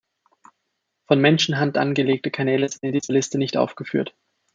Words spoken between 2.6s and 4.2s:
sind in dieser Liste nicht aufgeführt.